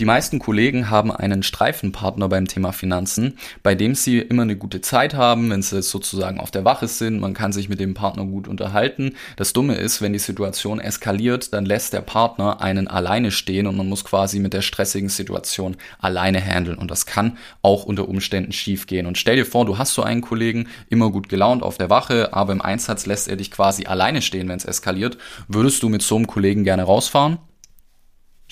[0.00, 4.80] Die meisten Kollegen haben einen Streifenpartner beim Thema Finanzen, bei dem sie immer eine gute
[4.80, 7.20] Zeit haben, wenn sie sozusagen auf der Wache sind.
[7.20, 9.14] Man kann sich mit dem Partner gut unterhalten.
[9.36, 13.76] Das Dumme ist, wenn die Situation eskaliert, dann lässt der Partner einen alleine stehen und
[13.76, 16.76] man muss quasi mit der stressigen Situation alleine handeln.
[16.76, 19.06] Und das kann auch unter Umständen schief gehen.
[19.06, 22.34] Und stell dir vor, du hast so einen Kollegen, immer gut gelaunt auf der Wache,
[22.34, 25.18] aber im Einsatz lässt er dich quasi alleine stehen, wenn es eskaliert.
[25.46, 27.38] Würdest du mit so einem Kollegen gerne rausfahren?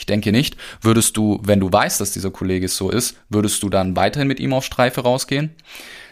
[0.03, 0.57] Ich denke nicht.
[0.81, 4.41] Würdest du, wenn du weißt, dass dieser Kollege so ist, würdest du dann weiterhin mit
[4.41, 5.53] ihm auf Streife rausgehen?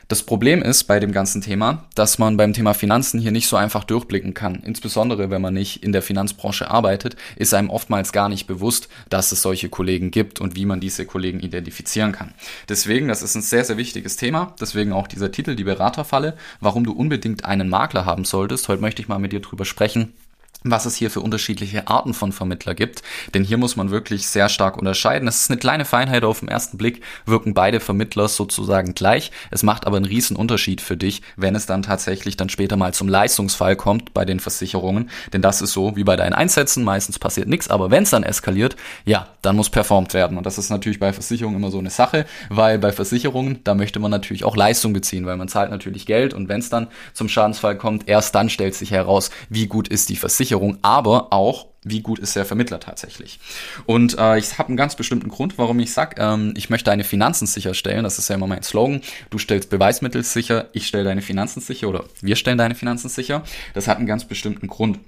[0.07, 3.57] Das Problem ist bei dem ganzen Thema, dass man beim Thema Finanzen hier nicht so
[3.57, 4.63] einfach durchblicken kann.
[4.65, 9.33] Insbesondere wenn man nicht in der Finanzbranche arbeitet, ist einem oftmals gar nicht bewusst, dass
[9.33, 12.33] es solche Kollegen gibt und wie man diese Kollegen identifizieren kann.
[12.69, 14.55] Deswegen, das ist ein sehr, sehr wichtiges Thema.
[14.61, 18.69] Deswegen auch dieser Titel, die Beraterfalle, warum du unbedingt einen Makler haben solltest.
[18.69, 20.13] Heute möchte ich mal mit dir drüber sprechen
[20.63, 23.03] was es hier für unterschiedliche Arten von Vermittler gibt.
[23.35, 25.29] Denn hier muss man wirklich sehr stark unterscheiden.
[25.29, 29.31] Es ist eine kleine Feinheit auf den ersten Blick, wirken beide Vermittler sozusagen gleich.
[29.51, 32.93] Es macht aber einen riesen Unterschied für dich, wenn es dann tatsächlich dann später mal
[32.93, 35.11] zum Leistungsfall kommt bei den Versicherungen.
[35.33, 38.23] Denn das ist so wie bei deinen Einsätzen, meistens passiert nichts, aber wenn es dann
[38.23, 40.37] eskaliert, ja, dann muss performt werden.
[40.37, 43.99] Und das ist natürlich bei Versicherungen immer so eine Sache, weil bei Versicherungen, da möchte
[43.99, 47.29] man natürlich auch Leistung beziehen, weil man zahlt natürlich Geld und wenn es dann zum
[47.29, 51.67] Schadensfall kommt, erst dann stellt sich heraus, wie gut ist die Versicherung Versicherung, aber auch
[51.85, 53.41] wie gut ist der Vermittler tatsächlich.
[53.85, 57.05] Und äh, ich habe einen ganz bestimmten Grund, warum ich sage, ähm, ich möchte deine
[57.05, 58.05] Finanzen sicherstellen.
[58.05, 59.03] Das ist ja immer mein Slogan.
[59.29, 63.43] Du stellst Beweismittel sicher, ich stelle deine Finanzen sicher oder wir stellen deine Finanzen sicher.
[63.75, 64.99] Das hat einen ganz bestimmten Grund.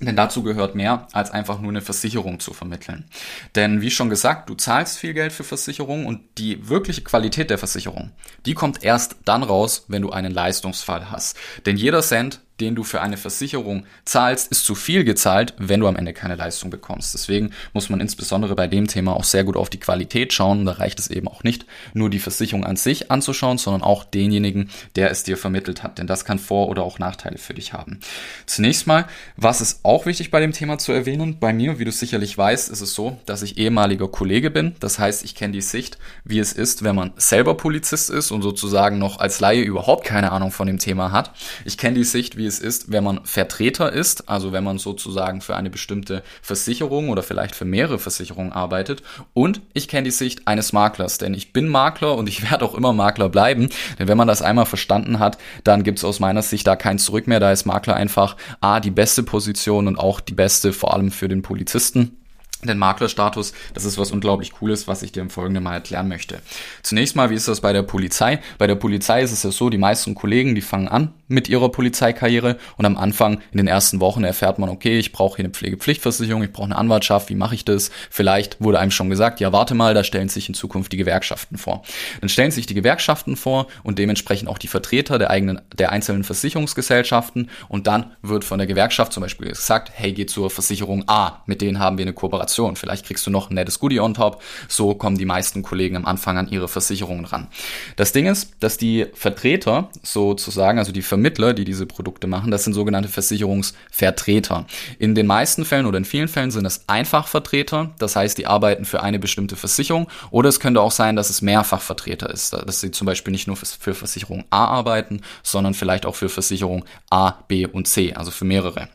[0.00, 3.06] Denn dazu gehört mehr, als einfach nur eine Versicherung zu vermitteln.
[3.54, 7.58] Denn wie schon gesagt, du zahlst viel Geld für Versicherungen und die wirkliche Qualität der
[7.58, 8.12] Versicherung,
[8.44, 11.36] die kommt erst dann raus, wenn du einen Leistungsfall hast.
[11.64, 15.86] Denn jeder Cent, den du für eine Versicherung zahlst, ist zu viel gezahlt, wenn du
[15.86, 17.14] am Ende keine Leistung bekommst.
[17.14, 20.64] Deswegen muss man insbesondere bei dem Thema auch sehr gut auf die Qualität schauen.
[20.64, 24.70] Da reicht es eben auch nicht, nur die Versicherung an sich anzuschauen, sondern auch denjenigen,
[24.96, 25.98] der es dir vermittelt hat.
[25.98, 28.00] Denn das kann Vor- oder auch Nachteile für dich haben.
[28.46, 31.38] Zunächst mal, was ist auch wichtig bei dem Thema zu erwähnen?
[31.38, 34.74] Bei mir, wie du sicherlich weißt, ist es so, dass ich ehemaliger Kollege bin.
[34.80, 38.42] Das heißt, ich kenne die Sicht, wie es ist, wenn man selber Polizist ist und
[38.42, 41.32] sozusagen noch als Laie überhaupt keine Ahnung von dem Thema hat.
[41.64, 44.78] Ich kenne die Sicht, wie wie es ist, wenn man Vertreter ist, also wenn man
[44.78, 49.02] sozusagen für eine bestimmte Versicherung oder vielleicht für mehrere Versicherungen arbeitet.
[49.34, 52.76] Und ich kenne die Sicht eines Maklers, denn ich bin Makler und ich werde auch
[52.76, 53.68] immer Makler bleiben.
[53.98, 57.00] Denn wenn man das einmal verstanden hat, dann gibt es aus meiner Sicht da kein
[57.00, 57.40] Zurück mehr.
[57.40, 61.26] Da ist Makler einfach A, die beste Position und auch die beste vor allem für
[61.26, 62.16] den Polizisten.
[62.64, 66.40] Den Maklerstatus, das ist was unglaublich Cooles, was ich dir im Folgenden mal erklären möchte.
[66.82, 68.40] Zunächst mal, wie ist das bei der Polizei?
[68.56, 71.68] Bei der Polizei ist es ja so, die meisten Kollegen, die fangen an mit ihrer
[71.68, 75.52] Polizeikarriere und am Anfang, in den ersten Wochen erfährt man, okay, ich brauche hier eine
[75.52, 77.90] Pflegepflichtversicherung, ich brauche eine Anwartschaft, wie mache ich das?
[78.10, 81.58] Vielleicht wurde einem schon gesagt, ja, warte mal, da stellen sich in Zukunft die Gewerkschaften
[81.58, 81.82] vor.
[82.20, 86.24] Dann stellen sich die Gewerkschaften vor und dementsprechend auch die Vertreter der eigenen, der einzelnen
[86.24, 91.42] Versicherungsgesellschaften und dann wird von der Gewerkschaft zum Beispiel gesagt, hey, geh zur Versicherung A,
[91.46, 92.76] mit denen haben wir eine Kooperation Kooperation.
[92.76, 94.42] Vielleicht kriegst du noch ein nettes Goodie on top.
[94.68, 97.48] So kommen die meisten Kollegen am Anfang an ihre Versicherungen ran.
[97.96, 102.64] Das Ding ist, dass die Vertreter sozusagen, also die Vermittler, die diese Produkte machen, das
[102.64, 104.66] sind sogenannte Versicherungsvertreter.
[104.98, 107.94] In den meisten Fällen oder in vielen Fällen sind es Einfachvertreter.
[107.98, 110.08] Das heißt, die arbeiten für eine bestimmte Versicherung.
[110.30, 112.52] Oder es könnte auch sein, dass es Mehrfachvertreter ist.
[112.52, 116.84] Dass sie zum Beispiel nicht nur für Versicherung A arbeiten, sondern vielleicht auch für Versicherung
[117.10, 118.88] A, B und C, also für mehrere.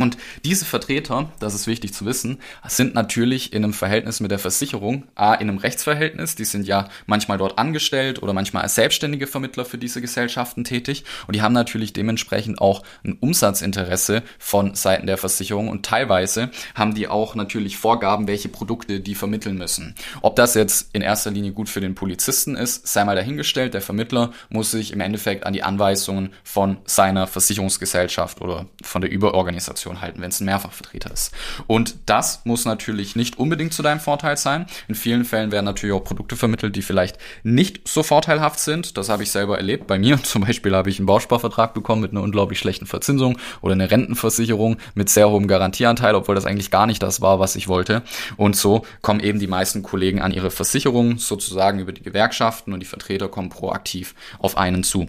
[0.00, 0.16] Und
[0.46, 5.04] diese Vertreter, das ist wichtig zu wissen, sind natürlich in einem Verhältnis mit der Versicherung,
[5.14, 9.66] A, in einem Rechtsverhältnis, die sind ja manchmal dort angestellt oder manchmal als selbstständige Vermittler
[9.66, 11.04] für diese Gesellschaften tätig.
[11.26, 15.68] Und die haben natürlich dementsprechend auch ein Umsatzinteresse von Seiten der Versicherung.
[15.68, 19.94] Und teilweise haben die auch natürlich Vorgaben, welche Produkte die vermitteln müssen.
[20.22, 23.82] Ob das jetzt in erster Linie gut für den Polizisten ist, sei mal dahingestellt, der
[23.82, 29.89] Vermittler muss sich im Endeffekt an die Anweisungen von seiner Versicherungsgesellschaft oder von der Überorganisation
[29.90, 31.32] Position halten, wenn es ein Mehrfachvertreter ist.
[31.66, 34.66] Und das muss natürlich nicht unbedingt zu deinem Vorteil sein.
[34.88, 38.96] In vielen Fällen werden natürlich auch Produkte vermittelt, die vielleicht nicht so vorteilhaft sind.
[38.96, 39.86] Das habe ich selber erlebt.
[39.86, 43.74] Bei mir zum Beispiel habe ich einen Bausparvertrag bekommen mit einer unglaublich schlechten Verzinsung oder
[43.74, 47.68] eine Rentenversicherung mit sehr hohem Garantieanteil, obwohl das eigentlich gar nicht das war, was ich
[47.68, 48.02] wollte.
[48.36, 52.80] Und so kommen eben die meisten Kollegen an ihre Versicherung sozusagen über die Gewerkschaften und
[52.80, 55.08] die Vertreter kommen proaktiv auf einen zu.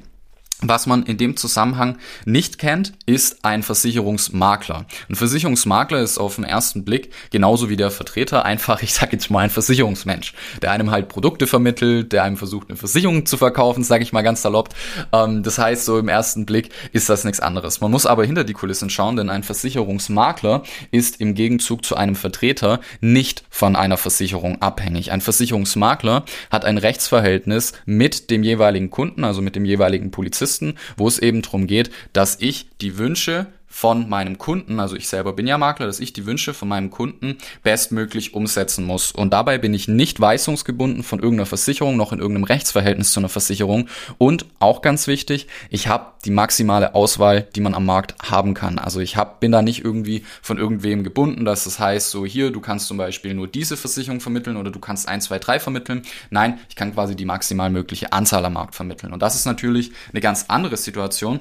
[0.63, 4.85] Was man in dem Zusammenhang nicht kennt, ist ein Versicherungsmakler.
[5.09, 9.31] Ein Versicherungsmakler ist auf den ersten Blick genauso wie der Vertreter einfach, ich sage jetzt
[9.31, 13.83] mal, ein Versicherungsmensch, der einem halt Produkte vermittelt, der einem versucht, eine Versicherung zu verkaufen,
[13.83, 14.69] sage ich mal ganz salopp.
[15.11, 17.81] Ähm, das heißt, so im ersten Blick ist das nichts anderes.
[17.81, 20.61] Man muss aber hinter die Kulissen schauen, denn ein Versicherungsmakler
[20.91, 25.11] ist im Gegenzug zu einem Vertreter nicht von einer Versicherung abhängig.
[25.11, 30.75] Ein Versicherungsmakler hat ein Rechtsverhältnis mit dem jeweiligen Kunden, also mit dem jeweiligen Polizisten, Listen,
[30.97, 35.31] wo es eben darum geht, dass ich die Wünsche von meinem Kunden, also ich selber
[35.31, 39.13] bin ja Makler, dass ich die Wünsche von meinem Kunden bestmöglich umsetzen muss.
[39.13, 43.29] Und dabei bin ich nicht weisungsgebunden von irgendeiner Versicherung, noch in irgendeinem Rechtsverhältnis zu einer
[43.29, 43.87] Versicherung.
[44.17, 48.77] Und auch ganz wichtig, ich habe die maximale Auswahl, die man am Markt haben kann.
[48.77, 52.51] Also ich hab, bin da nicht irgendwie von irgendwem gebunden, dass das heißt, so hier,
[52.51, 56.01] du kannst zum Beispiel nur diese Versicherung vermitteln oder du kannst 1, 2, 3 vermitteln.
[56.29, 59.13] Nein, ich kann quasi die maximal mögliche Anzahl am Markt vermitteln.
[59.13, 61.39] Und das ist natürlich eine ganz andere Situation,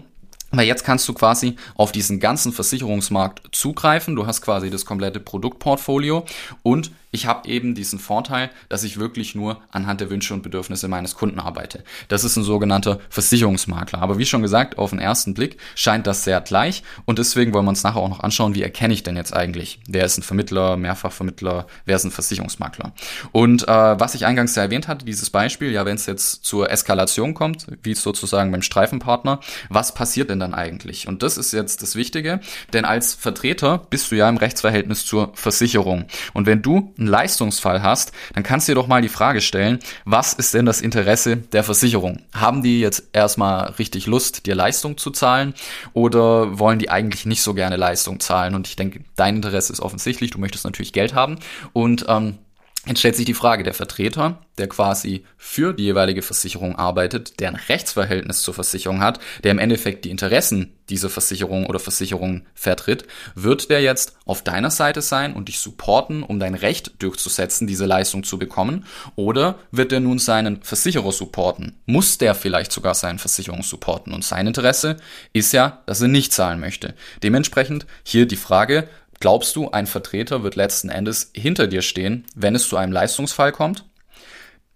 [0.51, 4.17] weil jetzt kannst du quasi auf diesen ganzen Versicherungsmarkt zugreifen.
[4.17, 6.25] Du hast quasi das komplette Produktportfolio
[6.63, 10.89] und ich habe eben diesen Vorteil, dass ich wirklich nur anhand der Wünsche und Bedürfnisse
[10.89, 11.83] meines Kunden arbeite.
[12.09, 14.01] Das ist ein sogenannter Versicherungsmakler.
[14.01, 17.65] Aber wie schon gesagt, auf den ersten Blick scheint das sehr gleich und deswegen wollen
[17.65, 20.23] wir uns nachher auch noch anschauen, wie erkenne ich denn jetzt eigentlich, wer ist ein
[20.23, 22.93] Vermittler, Mehrfachvermittler, wer ist ein Versicherungsmakler.
[23.33, 26.71] Und äh, was ich eingangs ja erwähnt hatte, dieses Beispiel, ja, wenn es jetzt zur
[26.71, 31.09] Eskalation kommt, wie sozusagen beim Streifenpartner, was passiert denn dann eigentlich?
[31.09, 32.41] Und das ist jetzt das Wichtige,
[32.73, 36.05] denn als Vertreter bist du ja im Rechtsverhältnis zur Versicherung.
[36.33, 39.79] Und wenn du einen Leistungsfall hast, dann kannst du dir doch mal die Frage stellen,
[40.05, 42.23] was ist denn das Interesse der Versicherung?
[42.33, 45.55] Haben die jetzt erstmal richtig Lust, dir Leistung zu zahlen
[45.93, 48.55] oder wollen die eigentlich nicht so gerne Leistung zahlen?
[48.55, 51.39] Und ich denke, dein Interesse ist offensichtlich, du möchtest natürlich Geld haben
[51.73, 52.39] und ähm,
[52.87, 57.49] Jetzt stellt sich die Frage, der Vertreter, der quasi für die jeweilige Versicherung arbeitet, der
[57.49, 63.07] ein Rechtsverhältnis zur Versicherung hat, der im Endeffekt die Interessen dieser Versicherung oder Versicherung vertritt,
[63.35, 67.85] wird der jetzt auf deiner Seite sein und dich supporten, um dein Recht durchzusetzen, diese
[67.87, 68.87] Leistung zu bekommen?
[69.15, 71.77] Oder wird er nun seinen Versicherer supporten?
[71.85, 74.13] Muss der vielleicht sogar seinen Versicherung supporten?
[74.13, 74.97] Und sein Interesse
[75.33, 76.95] ist ja, dass er nicht zahlen möchte.
[77.23, 78.89] Dementsprechend hier die Frage,
[79.21, 83.53] Glaubst du, ein Vertreter wird letzten Endes hinter dir stehen, wenn es zu einem Leistungsfall
[83.53, 83.85] kommt?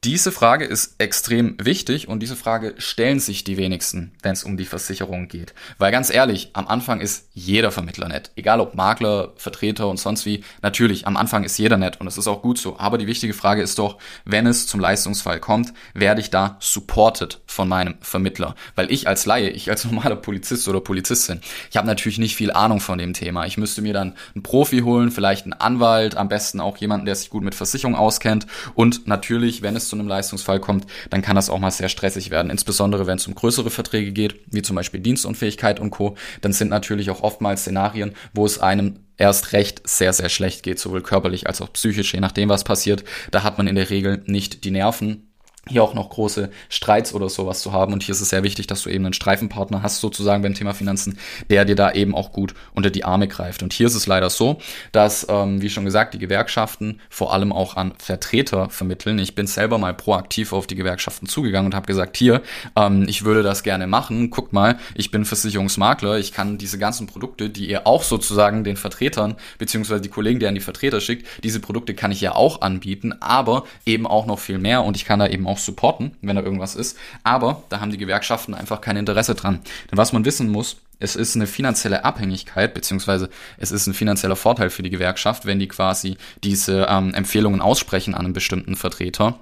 [0.05, 4.59] Diese Frage ist extrem wichtig und diese Frage stellen sich die wenigsten, wenn es um
[4.59, 5.55] die Versicherung geht.
[5.79, 8.31] Weil ganz ehrlich, am Anfang ist jeder Vermittler nett.
[8.37, 10.45] Egal ob Makler, Vertreter und sonst wie.
[10.61, 12.79] Natürlich, am Anfang ist jeder nett und es ist auch gut so.
[12.79, 13.97] Aber die wichtige Frage ist doch,
[14.27, 18.57] wenn es zum Leistungsfall kommt, werde ich da supported von meinem Vermittler?
[18.75, 21.41] Weil ich als Laie, ich als normaler Polizist oder Polizistin,
[21.71, 23.47] ich habe natürlich nicht viel Ahnung von dem Thema.
[23.47, 27.15] Ich müsste mir dann einen Profi holen, vielleicht einen Anwalt, am besten auch jemanden, der
[27.15, 28.47] sich gut mit Versicherung auskennt.
[28.75, 32.31] Und natürlich, wenn es zu einem Leistungsfall kommt, dann kann das auch mal sehr stressig
[32.31, 32.51] werden.
[32.51, 36.69] Insbesondere wenn es um größere Verträge geht, wie zum Beispiel Dienstunfähigkeit und Co., dann sind
[36.69, 41.47] natürlich auch oftmals Szenarien, wo es einem erst recht sehr, sehr schlecht geht, sowohl körperlich
[41.47, 43.05] als auch psychisch, je nachdem, was passiert.
[43.31, 45.29] Da hat man in der Regel nicht die Nerven,
[45.69, 47.93] hier auch noch große Streits oder sowas zu haben.
[47.93, 50.75] Und hier ist es sehr wichtig, dass du eben einen Streifenpartner hast, sozusagen beim Thema
[50.75, 51.19] Finanzen,
[51.51, 53.63] der dir da eben auch gut unter die Arme greift.
[53.63, 54.59] Und hier ist es leider so,
[54.93, 59.19] dass, ähm, wie schon gesagt, die Gewerkschaften vor allem auch an Vertreter vermitteln.
[59.19, 62.43] Ich bin selber mal proaktiv auf die Gewerkschaften zugegangen und habe gesagt, hier,
[62.77, 64.31] ähm, ich würde das gerne machen.
[64.31, 68.77] Guckt mal, ich bin Versicherungsmakler, ich kann diese ganzen Produkte, die ihr auch sozusagen den
[68.77, 72.61] Vertretern, beziehungsweise die Kollegen, die an die Vertreter schickt, diese Produkte kann ich ja auch
[72.61, 76.17] anbieten, aber eben auch noch viel mehr und ich kann da eben auch auch supporten,
[76.21, 76.99] wenn da irgendwas ist.
[77.23, 79.61] Aber da haben die Gewerkschaften einfach kein Interesse dran.
[79.91, 83.29] Denn was man wissen muss, es ist eine finanzielle Abhängigkeit, beziehungsweise
[83.59, 88.15] es ist ein finanzieller Vorteil für die Gewerkschaft, wenn die quasi diese ähm, Empfehlungen aussprechen
[88.15, 89.39] an einen bestimmten Vertreter.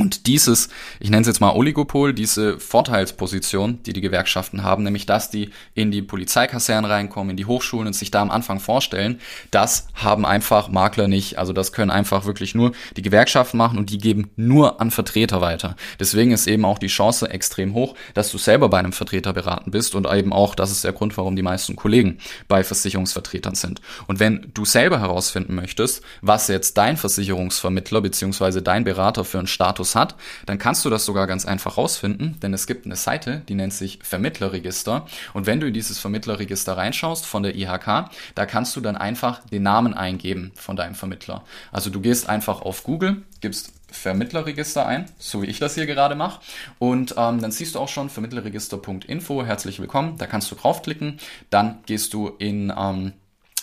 [0.00, 5.04] Und dieses, ich nenne es jetzt mal Oligopol, diese Vorteilsposition, die die Gewerkschaften haben, nämlich
[5.04, 9.20] dass die in die Polizeikasernen reinkommen, in die Hochschulen und sich da am Anfang vorstellen,
[9.50, 11.38] das haben einfach Makler nicht.
[11.38, 15.42] Also das können einfach wirklich nur die Gewerkschaften machen und die geben nur an Vertreter
[15.42, 15.76] weiter.
[15.98, 19.70] Deswegen ist eben auch die Chance extrem hoch, dass du selber bei einem Vertreter beraten
[19.70, 23.82] bist und eben auch, das ist der Grund, warum die meisten Kollegen bei Versicherungsvertretern sind.
[24.06, 29.46] Und wenn du selber herausfinden möchtest, was jetzt dein Versicherungsvermittler beziehungsweise dein Berater für einen
[29.46, 30.14] Status Status hat,
[30.46, 33.72] dann kannst du das sogar ganz einfach rausfinden, denn es gibt eine Seite, die nennt
[33.72, 35.06] sich Vermittlerregister.
[35.34, 39.44] Und wenn du in dieses Vermittlerregister reinschaust von der IHK, da kannst du dann einfach
[39.48, 41.44] den Namen eingeben von deinem Vermittler.
[41.72, 46.14] Also du gehst einfach auf Google, gibst Vermittlerregister ein, so wie ich das hier gerade
[46.14, 46.40] mache.
[46.78, 50.16] Und ähm, dann siehst du auch schon vermittlerregister.info, herzlich willkommen.
[50.16, 51.18] Da kannst du draufklicken.
[51.50, 53.12] Dann gehst du in ähm,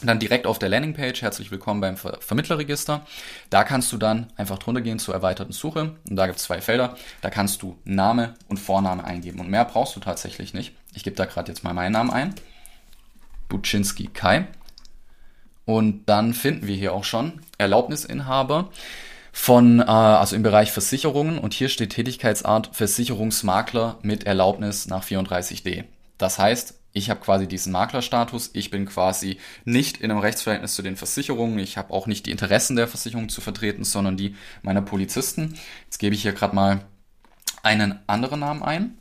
[0.03, 3.05] dann direkt auf der Landingpage, herzlich willkommen beim Ver Vermittlerregister.
[3.49, 5.95] Da kannst du dann einfach drunter gehen zur erweiterten Suche.
[6.07, 6.95] Und da gibt es zwei Felder.
[7.21, 9.39] Da kannst du Name und Vorname eingeben.
[9.39, 10.73] Und mehr brauchst du tatsächlich nicht.
[10.93, 12.35] Ich gebe da gerade jetzt mal meinen Namen ein.
[13.49, 14.47] Buczynski Kai.
[15.65, 18.69] Und dann finden wir hier auch schon Erlaubnisinhaber
[19.33, 21.39] von, äh, also im Bereich Versicherungen.
[21.39, 25.85] Und hier steht Tätigkeitsart Versicherungsmakler mit Erlaubnis nach 34d.
[26.17, 28.49] Das heißt, ich habe quasi diesen Maklerstatus.
[28.53, 31.59] Ich bin quasi nicht in einem Rechtsverhältnis zu den Versicherungen.
[31.59, 35.57] Ich habe auch nicht die Interessen der Versicherung zu vertreten, sondern die meiner Polizisten.
[35.85, 36.81] Jetzt gebe ich hier gerade mal
[37.63, 38.97] einen anderen Namen ein.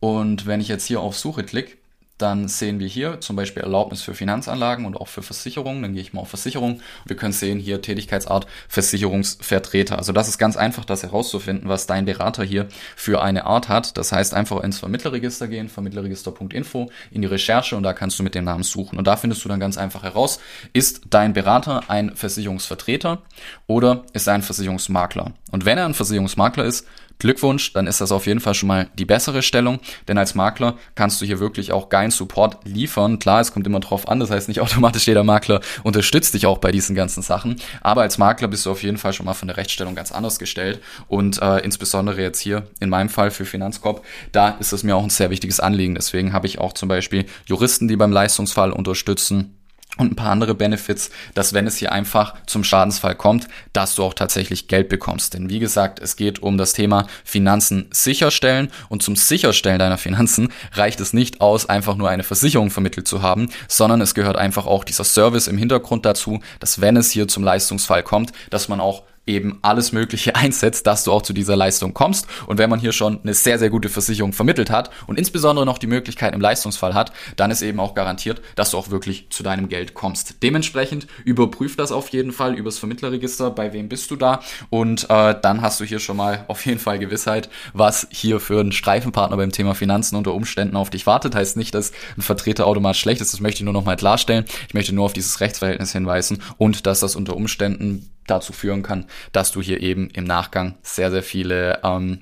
[0.00, 1.76] Und wenn ich jetzt hier auf Suche klicke,
[2.18, 5.82] dann sehen wir hier zum Beispiel Erlaubnis für Finanzanlagen und auch für Versicherungen.
[5.82, 6.80] Dann gehe ich mal auf Versicherung.
[7.04, 9.98] Wir können sehen hier Tätigkeitsart Versicherungsvertreter.
[9.98, 13.98] Also das ist ganz einfach, das herauszufinden, was dein Berater hier für eine Art hat.
[13.98, 18.34] Das heißt einfach ins Vermittlerregister gehen, vermittlerregister.info, in die Recherche und da kannst du mit
[18.34, 18.98] dem Namen suchen.
[18.98, 20.40] Und da findest du dann ganz einfach heraus,
[20.72, 23.22] ist dein Berater ein Versicherungsvertreter
[23.66, 25.32] oder ist er ein Versicherungsmakler?
[25.50, 26.86] Und wenn er ein Versicherungsmakler ist,
[27.18, 30.76] Glückwunsch, dann ist das auf jeden Fall schon mal die bessere Stellung, denn als Makler
[30.94, 33.18] kannst du hier wirklich auch geilen Support liefern.
[33.18, 36.58] Klar, es kommt immer drauf an, das heißt nicht automatisch jeder Makler unterstützt dich auch
[36.58, 39.48] bei diesen ganzen Sachen, aber als Makler bist du auf jeden Fall schon mal von
[39.48, 44.04] der Rechtsstellung ganz anders gestellt und äh, insbesondere jetzt hier in meinem Fall für Finanzkorb,
[44.32, 45.94] da ist es mir auch ein sehr wichtiges Anliegen.
[45.94, 49.55] Deswegen habe ich auch zum Beispiel Juristen, die beim Leistungsfall unterstützen
[49.96, 54.02] und ein paar andere Benefits, dass wenn es hier einfach zum Schadensfall kommt, dass du
[54.04, 55.34] auch tatsächlich Geld bekommst.
[55.34, 60.52] Denn wie gesagt, es geht um das Thema Finanzen sicherstellen und zum Sicherstellen deiner Finanzen
[60.72, 64.66] reicht es nicht aus, einfach nur eine Versicherung vermittelt zu haben, sondern es gehört einfach
[64.66, 68.80] auch dieser Service im Hintergrund dazu, dass wenn es hier zum Leistungsfall kommt, dass man
[68.80, 72.26] auch eben alles Mögliche einsetzt, dass du auch zu dieser Leistung kommst.
[72.46, 75.78] Und wenn man hier schon eine sehr, sehr gute Versicherung vermittelt hat und insbesondere noch
[75.78, 79.42] die Möglichkeit im Leistungsfall hat, dann ist eben auch garantiert, dass du auch wirklich zu
[79.42, 80.42] deinem Geld kommst.
[80.42, 84.40] Dementsprechend überprüf das auf jeden Fall übers Vermittlerregister, bei wem bist du da
[84.70, 88.60] und äh, dann hast du hier schon mal auf jeden Fall Gewissheit, was hier für
[88.60, 91.34] ein Streifenpartner beim Thema Finanzen unter Umständen auf dich wartet.
[91.34, 94.44] Heißt nicht, dass ein Vertreter automatisch schlecht ist, das möchte ich nur noch mal klarstellen.
[94.68, 99.06] Ich möchte nur auf dieses Rechtsverhältnis hinweisen und dass das unter Umständen dazu führen kann,
[99.32, 102.20] dass du hier eben im Nachgang sehr, sehr viele ähm,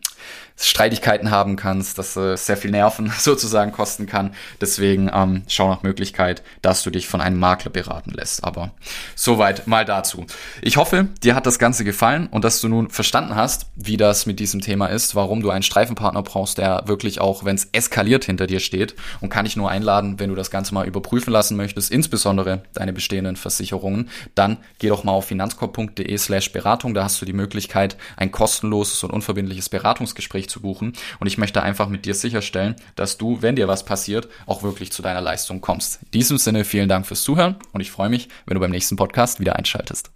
[0.56, 4.34] Streitigkeiten haben kannst, dass äh, sehr viel Nerven sozusagen kosten kann.
[4.60, 8.44] Deswegen ähm, schau nach Möglichkeit, dass du dich von einem Makler beraten lässt.
[8.44, 8.70] Aber
[9.16, 10.26] soweit mal dazu.
[10.62, 14.26] Ich hoffe, dir hat das Ganze gefallen und dass du nun verstanden hast, wie das
[14.26, 18.24] mit diesem Thema ist, warum du einen Streifenpartner brauchst, der wirklich auch, wenn es eskaliert,
[18.24, 18.94] hinter dir steht.
[19.20, 22.92] Und kann ich nur einladen, wenn du das Ganze mal überprüfen lassen möchtest, insbesondere deine
[22.92, 26.94] bestehenden Versicherungen, dann geh doch mal auf finanzkorb.de slash Beratung.
[26.94, 30.92] Da hast du die Möglichkeit, ein kostenloses und unverbindliches Beratungsgespräch Gespräch zu buchen.
[31.20, 34.92] Und ich möchte einfach mit dir sicherstellen, dass du, wenn dir was passiert, auch wirklich
[34.92, 36.00] zu deiner Leistung kommst.
[36.04, 38.96] In diesem Sinne vielen Dank fürs Zuhören und ich freue mich, wenn du beim nächsten
[38.96, 40.10] Podcast wieder einschaltest.